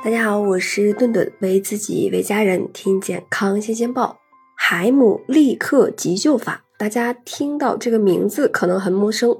[0.00, 4.16] 大家好，我是顿顿，为自己为家人听健康新鲜报。
[4.56, 9.36] 海姆立克急救法，大家听到这个名字可能很陌生。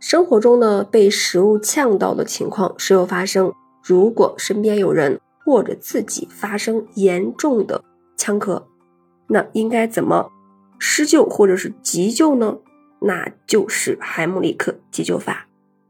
[0.00, 3.52] 生活中呢，被食物呛到的情况时有发生。
[3.82, 7.84] 如果身边有人或者自己发生严重的
[8.16, 8.62] 呛咳，
[9.28, 10.30] 那应该怎么
[10.78, 12.56] 施救或者是急救呢？
[13.02, 15.46] 那就是海姆立克急救法。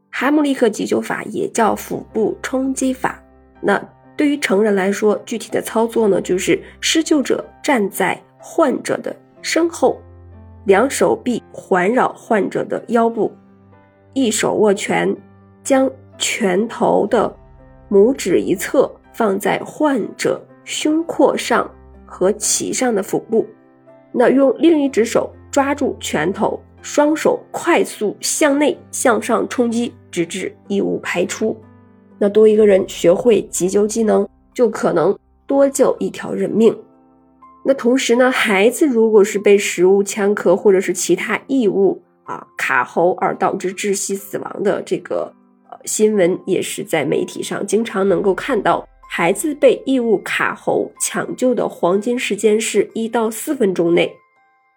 [0.09, 3.23] 海姆立克急救法也叫腹部冲击法。
[3.61, 3.81] 那
[4.19, 9.97] 对于成人来说，具体的操作呢，就是施救者站在患者的身后，
[10.65, 13.31] 两手臂环绕患者的腰部，
[14.11, 15.15] 一手握拳，
[15.63, 17.33] 将拳头的
[17.89, 21.71] 拇指一侧放在患者胸廓上
[22.05, 23.47] 和脐上的腹部，
[24.11, 31.55] 那用另一只手抓住拳头，双手快速向内向上冲击，直至异物排出。
[32.19, 36.77] 那多一个人学会急救技能，就可能多救一条人命。
[37.65, 45.33] 那同时呢，孩子如果是被食物呛咳或者是其他异物啊卡喉而导致窒息死亡的这个
[45.69, 48.87] 呃新闻，也是在媒体上经常能够看到。
[49.11, 54.15] 孩子被异物卡喉抢救的黄金时间是一到四分钟内，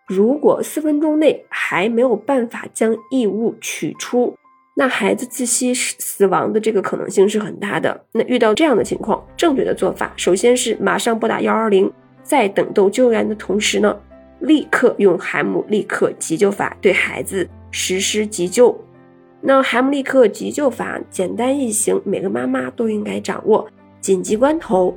[0.09, 4.35] 如果四分钟内还没有办法将异物取出。
[4.75, 8.05] 那孩子窒息死亡的这个可能性是很大的。
[8.13, 11.93] 那遇到这样的情况，正确的做法首先是马上拨打幺二零，
[12.23, 13.95] 在等待救援的同时呢，
[14.41, 18.75] 立刻用海姆立克急救法对孩子实施急救。
[19.43, 23.69] 那海姆立克急救法简单易行，每个妈妈都应该掌握。
[24.01, 24.97] 紧急关头，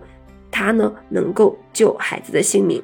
[0.49, 2.81] 它呢能够救孩子的性命。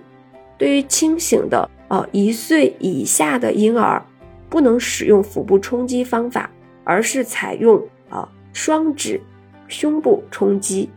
[0.58, 4.06] 对于清醒的呃一岁以下的婴儿，
[4.50, 6.52] 不能使用腹部冲击方法。
[6.84, 9.20] 而是采用啊双指
[9.68, 10.90] 胸部冲击，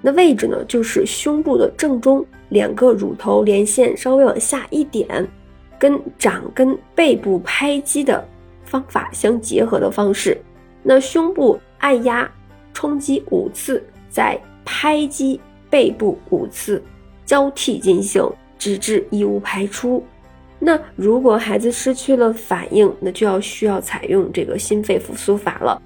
[0.00, 5.26] 那位置呢就是胸部的正中，两个乳头连线稍微往下一点，
[5.78, 8.26] 跟掌跟背部拍击的
[8.64, 10.40] 方法相结合的方式。
[10.82, 12.30] 那胸部按压
[12.72, 16.82] 冲击五次，再拍击背部五次，
[17.24, 18.24] 交替进行，
[18.58, 20.02] 直至异物排出。
[20.58, 25.80] 那如果孩子失去了反应，那就要需要采用这个心肺复苏法了。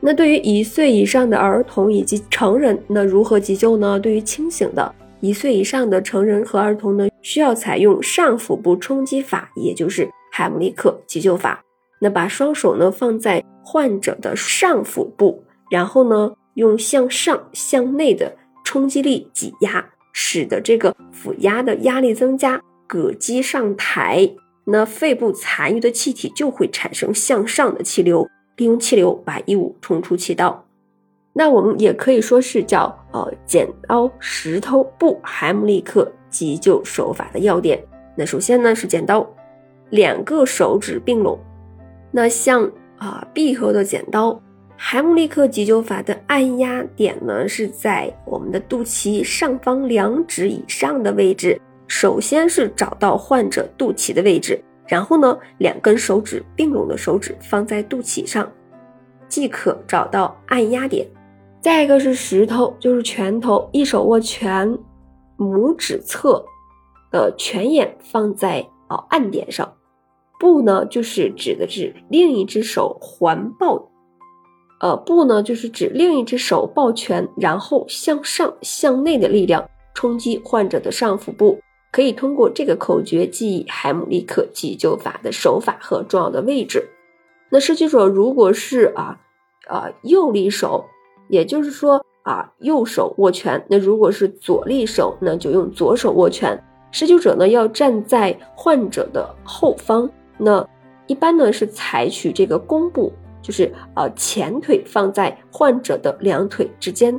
[0.00, 3.98] 那对于一岁以上的儿童以及成人，那如何急救呢？
[3.98, 11.62] 对于清醒的一岁以上的成人和儿童呢，需要采用上腹部冲击法，也就是海姆立克急救法。
[12.00, 22.62] 那把双手呢放在患者的上腹部，然后呢用向上向内的冲击力挤压，使得这个腹压的压力增加。
[22.90, 24.28] 膈肌上抬，
[24.64, 30.66] 那肺部残余的气体就会产生向上的气流，利用气流把异物冲出气道。
[31.32, 37.80] 那我们也可以说是叫呃剪刀石头布海姆立克急救手法的要点。
[38.16, 39.24] 那首先呢是剪刀，
[39.90, 41.38] 两个手指并拢。
[42.10, 42.68] 那像
[42.98, 44.42] 啊闭合的剪刀，
[44.76, 51.60] 海姆立克急救法的按压点呢是在我们的肚脐上方两指以上的位置。
[51.90, 58.48] 首先是找到患者肚脐的位置，然后呢，两根手指并拢的手指放在肚脐上，
[59.26, 61.04] 即可找到按压点。
[61.60, 64.78] 再一个是石头，就是拳头，一手握拳，
[65.36, 66.44] 拇指侧
[67.10, 69.74] 的拳眼放在哦按点上。
[70.38, 73.90] 布呢，就是指的是另一只手环抱，
[74.80, 81.58] 呃，布呢就是指另一只手抱拳，然后向上向内的力量冲击患者的上腹部。
[81.92, 86.88] 可以通过这个口诀记忆海姆立克急救法的手法和重要的位置。
[87.50, 89.18] 那施救者如果是啊
[89.66, 90.84] 啊右利手，
[91.28, 96.62] 也就是说啊右手握拳，那如果是左利手，那就用左手握拳。
[96.92, 100.08] 施救者呢要站在患者的后方，
[100.38, 100.64] 那
[101.06, 103.12] 一般呢是采取这个弓步，
[103.42, 107.18] 就是呃前腿放在患者的两腿之间，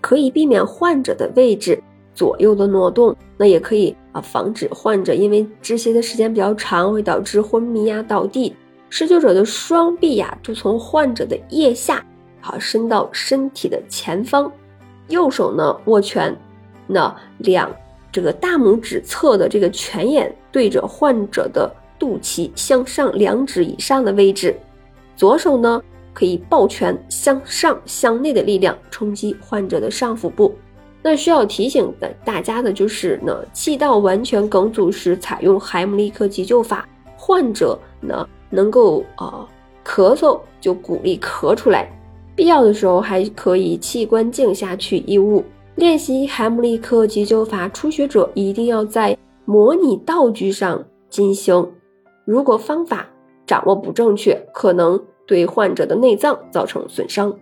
[0.00, 1.80] 可以避免患者的位置。
[2.12, 8.54] 左右的挪动，那也可以啊，防止患者因为窒息的时间比较长，会导致昏迷呀、倒地。
[8.88, 12.04] 施救者的双臂呀，就从患者的腋下
[12.40, 14.50] 啊伸到身体的前方，
[15.06, 16.36] 右手呢握拳，
[16.88, 17.70] 那两
[18.10, 24.58] 这个大拇指侧的这个拳眼对着患者的肚脐向上两指以上的位置，
[25.14, 25.80] 左手呢
[26.12, 30.52] 可以抱拳向上向内的力量冲击患者的上腹部。
[31.02, 36.86] 那需要提醒的大家的就是呢，气道完全梗阻时采用海姆立克急救法，
[37.16, 39.48] 患者呢能够呃
[39.84, 41.90] 咳嗽就鼓励咳出来，
[42.36, 45.42] 必要的时候还可以气关镜下取异物。
[45.76, 49.16] 练习海姆立克急救法，初学者一定要在
[49.46, 51.72] 模拟道具上进行。
[52.26, 53.08] 如果方法
[53.46, 57.34] 掌握不正确，可能对患者的内脏造成损伤。